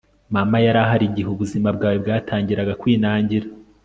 [0.33, 3.47] mama yari ahari igihe ubuzima bwawe bwatangiraga kwinangira